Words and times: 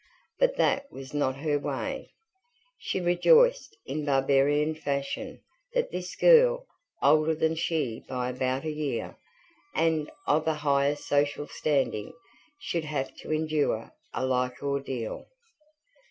But 0.39 0.55
that 0.55 0.91
was 0.91 1.13
not 1.13 1.35
her 1.45 1.59
way. 1.59 2.11
She 2.79 2.99
rejoiced, 2.99 3.77
in 3.85 4.03
barbarian 4.03 4.73
fashion, 4.73 5.41
that 5.75 5.91
this 5.91 6.15
girl, 6.15 6.65
older 7.03 7.35
than 7.35 7.53
she 7.53 8.03
by 8.09 8.29
about 8.31 8.65
a 8.65 8.71
year, 8.71 9.15
and 9.75 10.09
of 10.25 10.47
a 10.47 10.55
higher 10.55 10.95
social 10.95 11.45
standing, 11.47 12.13
should 12.57 12.85
have 12.85 13.15
to 13.17 13.31
endure 13.31 13.91
a 14.11 14.25
like 14.25 14.63
ordeal. 14.63 15.27